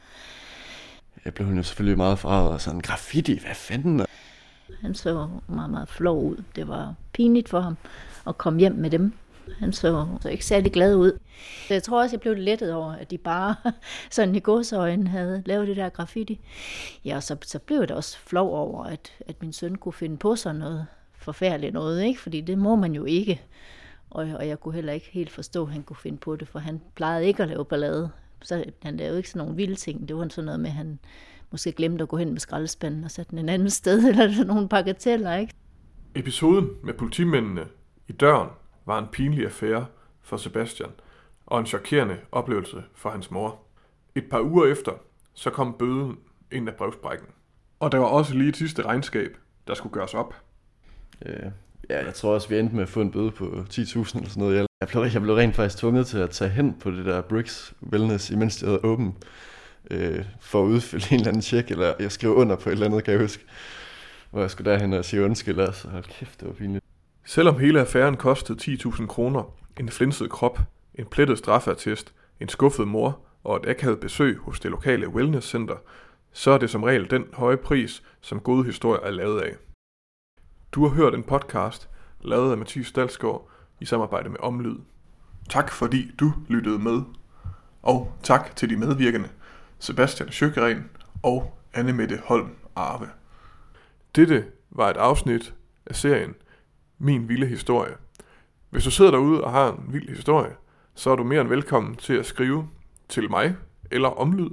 Jeg 1.25 1.35
blev 1.35 1.47
jo 1.49 1.63
selvfølgelig 1.63 1.97
meget 1.97 2.19
forarvet 2.19 2.53
og 2.53 2.61
sådan, 2.61 2.81
graffiti, 2.81 3.41
hvad 3.41 3.55
fanden? 3.55 4.07
Han 4.81 4.95
så 4.95 5.29
meget, 5.49 5.71
meget 5.71 5.89
flov 5.89 6.25
ud. 6.25 6.43
Det 6.57 6.69
var 6.69 6.95
pinligt 7.13 7.49
for 7.49 7.61
ham 7.61 7.77
at 8.27 8.39
komme 8.39 8.59
hjem 8.59 8.75
med 8.75 8.91
dem. 8.91 9.13
Han 9.59 9.73
så, 9.73 10.07
så 10.21 10.29
ikke 10.29 10.45
særlig 10.45 10.73
glad 10.73 10.97
ud. 10.97 11.19
Så 11.69 11.75
jeg 11.75 11.83
tror 11.83 12.03
også, 12.03 12.15
jeg 12.17 12.21
blev 12.21 12.35
lettet 12.35 12.75
over, 12.75 12.93
at 12.93 13.11
de 13.11 13.19
bare 13.19 13.55
sådan 14.11 14.35
i 14.35 14.41
godsøjne 14.41 15.09
havde 15.09 15.43
lavet 15.47 15.69
det 15.69 15.77
der 15.77 15.89
graffiti. 15.89 16.41
Ja, 17.05 17.17
og 17.17 17.23
så, 17.23 17.37
så 17.43 17.59
blev 17.59 17.79
jeg 17.79 17.89
da 17.89 17.95
også 17.95 18.19
flov 18.19 18.55
over, 18.55 18.85
at, 18.85 19.13
at 19.27 19.43
min 19.43 19.53
søn 19.53 19.75
kunne 19.75 19.93
finde 19.93 20.17
på 20.17 20.37
sådan 20.37 20.57
noget 20.57 20.87
forfærdeligt 21.19 21.75
noget, 21.75 22.05
ikke? 22.05 22.21
fordi 22.21 22.41
det 22.41 22.59
må 22.59 22.77
man 22.77 22.95
jo 22.95 23.05
ikke. 23.05 23.43
Og, 24.11 24.27
og 24.39 24.49
jeg 24.49 24.61
kunne 24.61 24.75
heller 24.75 24.93
ikke 24.93 25.09
helt 25.13 25.31
forstå, 25.31 25.63
at 25.63 25.73
han 25.73 25.83
kunne 25.83 25.97
finde 25.97 26.19
på 26.19 26.37
det, 26.37 26.49
for 26.49 26.59
han 26.59 26.81
plejede 26.95 27.27
ikke 27.27 27.43
at 27.43 27.49
lave 27.49 27.65
ballade. 27.65 28.11
Så 28.43 28.65
han 28.83 28.97
lavede 28.97 29.17
ikke 29.19 29.31
sådan 29.31 29.39
nogle 29.39 29.57
vilde 29.57 29.75
ting. 29.75 30.09
Det 30.09 30.17
var 30.17 30.29
sådan 30.29 30.45
noget 30.45 30.61
med, 30.61 30.71
at 30.71 30.77
han 30.77 30.99
måske 31.51 31.73
glemte 31.73 32.03
at 32.03 32.09
gå 32.09 32.17
hen 32.17 32.33
med 32.33 32.41
skraldespanden 32.41 33.05
og 33.05 33.11
sætte 33.11 33.31
den 33.31 33.39
en 33.39 33.49
anden 33.49 33.71
sted, 33.71 34.05
eller 34.09 34.33
sådan 34.33 34.47
nogle 34.47 34.69
bagateller, 34.69 35.37
ikke? 35.37 35.55
Episoden 36.15 36.69
med 36.85 36.95
politimændene 36.95 37.65
i 38.09 38.13
døren 38.13 38.49
var 38.87 38.99
en 38.99 39.07
pinlig 39.13 39.45
affære 39.45 39.87
for 40.23 40.37
Sebastian, 40.37 40.91
og 41.47 41.61
en 41.61 41.67
chokerende 41.67 42.17
oplevelse 42.33 42.83
for 42.95 43.11
hans 43.11 43.31
mor. 43.31 43.61
Et 44.15 44.25
par 44.31 44.41
uger 44.41 44.67
efter, 44.67 44.93
så 45.35 45.51
kom 45.51 45.77
bøden 45.79 46.19
ind 46.53 46.69
af 46.69 46.75
brevsprækken. 46.75 47.27
Og 47.81 47.93
der 47.93 47.99
var 47.99 48.07
også 48.07 48.35
lige 48.35 48.49
et 48.49 48.57
sidste 48.57 48.83
regnskab, 48.83 49.37
der 49.67 49.75
skulle 49.75 49.93
gøres 49.93 50.15
op. 50.15 50.35
Øh, 51.27 51.51
ja, 51.91 52.05
jeg 52.05 52.15
tror 52.15 52.35
også, 52.35 52.49
vi 52.49 52.59
endte 52.59 52.75
med 52.75 52.83
at 52.83 52.89
få 52.89 53.01
en 53.01 53.11
bøde 53.11 53.31
på 53.31 53.45
10.000 53.45 53.79
eller 53.79 54.05
sådan 54.05 54.29
noget. 54.37 54.67
Jeg 54.81 54.89
blev, 54.89 55.03
jeg 55.13 55.23
blev 55.23 55.35
rent 55.35 55.57
faktisk 55.57 55.79
tvunget 55.79 56.07
til 56.07 56.19
at 56.19 56.31
tage 56.31 56.51
hen 56.51 56.75
på 56.81 56.91
det 56.91 57.05
der 57.05 57.21
Bricks 57.21 57.75
Wellness, 57.93 58.31
imens 58.31 58.63
jeg 58.63 58.69
havde 58.69 58.85
åben, 58.85 59.17
øh, 59.91 60.25
for 60.41 60.65
at 60.65 60.69
udfylde 60.69 61.07
en 61.11 61.15
eller 61.15 61.29
anden 61.29 61.43
tjek, 61.43 61.71
eller 61.71 61.95
jeg 62.01 62.13
skrev 62.13 62.35
under 62.35 62.57
på 62.57 62.69
et 62.69 62.73
eller 62.73 62.87
andet, 62.87 63.05
kan 63.05 63.13
jeg 63.13 63.21
huske. 63.21 63.45
Hvor 64.31 64.41
jeg 64.41 64.51
skulle 64.51 64.71
derhen 64.71 64.93
og 64.93 65.05
sige 65.05 65.25
undskyld, 65.25 65.61
altså 65.61 65.89
hold 65.89 66.05
kæft, 66.05 66.41
det 66.41 66.49
var 66.49 66.55
pinligt. 66.55 66.86
Selvom 67.29 67.59
hele 67.59 67.81
affæren 67.81 68.17
kostede 68.17 68.73
10.000 68.73 69.07
kroner, 69.07 69.55
en 69.81 69.89
flinset 69.89 70.31
krop, 70.31 70.59
en 70.95 71.07
plettet 71.07 71.39
straffertest, 71.39 72.15
en 72.41 72.49
skuffet 72.49 72.89
mor 72.89 73.21
og 73.45 73.57
et 73.57 73.69
akavet 73.69 74.01
besøg 74.01 74.39
hos 74.39 74.61
det 74.61 74.71
lokale 74.71 75.09
wellnesscenter, 75.09 75.77
så 76.33 76.51
er 76.51 76.59
det 76.59 76.71
som 76.71 76.83
regel 76.83 77.11
den 77.11 77.25
høje 77.33 77.57
pris, 77.57 78.03
som 78.21 78.41
gode 78.41 78.65
historier 78.65 79.01
er 79.01 79.11
lavet 79.11 79.41
af. 79.41 79.57
Du 80.73 80.87
har 80.87 80.95
hørt 80.95 81.15
en 81.15 81.23
podcast, 81.23 81.89
lavet 82.21 82.51
af 82.51 82.59
Mathias 82.59 82.93
Dalsgaard, 82.93 83.49
i 83.81 83.85
samarbejde 83.85 84.29
med 84.29 84.41
Omlyd. 84.41 84.77
Tak 85.49 85.73
fordi 85.73 86.11
du 86.21 86.33
lyttede 86.49 86.79
med. 86.79 87.03
Og 87.83 88.13
tak 88.23 88.57
til 88.57 88.71
de 88.71 88.77
medvirkende, 88.77 89.29
Sebastian 89.79 90.33
Sjøgren 90.33 90.91
og 91.23 91.59
Anne 91.75 91.93
Mette 91.93 92.21
Holm 92.25 92.51
Arve. 92.77 93.09
Dette 94.17 94.45
var 94.71 94.91
et 94.91 94.97
afsnit 94.97 95.55
af 95.87 95.97
serien 95.97 96.35
min 96.99 97.29
Vilde 97.29 97.47
Historie. 97.47 97.95
Hvis 98.71 98.85
du 98.85 98.91
sidder 98.91 99.11
derude 99.11 99.45
og 99.45 99.53
har 99.53 99.73
en 99.73 99.93
vild 99.93 100.09
historie, 100.09 100.53
så 100.95 101.11
er 101.11 101.17
du 101.17 101.25
mere 101.25 101.41
end 101.41 101.49
velkommen 101.49 101.97
til 101.97 102.13
at 102.13 102.27
skrive 102.27 102.69
til 103.09 103.31
mig 103.31 103.57
eller 103.91 104.09
omlyd, 104.09 104.51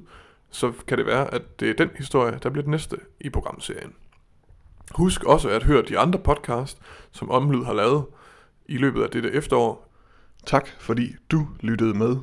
så 0.49 0.73
kan 0.87 0.97
det 0.97 1.05
være, 1.05 1.33
at 1.33 1.59
det 1.59 1.69
er 1.69 1.73
den 1.73 1.89
historie, 1.97 2.39
der 2.43 2.49
bliver 2.49 2.63
den 2.63 2.71
næste 2.71 2.97
i 3.21 3.29
programserien. 3.29 3.93
Husk 4.95 5.23
også 5.23 5.49
at 5.49 5.63
høre 5.63 5.81
de 5.81 5.99
andre 5.99 6.19
podcast, 6.19 6.81
som 7.11 7.31
Omlyd 7.31 7.63
har 7.63 7.73
lavet, 7.73 8.05
i 8.65 8.77
løbet 8.77 9.03
af 9.03 9.09
dette 9.09 9.31
efterår. 9.31 9.93
Tak 10.45 10.67
fordi 10.79 11.15
du 11.31 11.47
lyttede 11.59 11.93
med. 11.93 12.17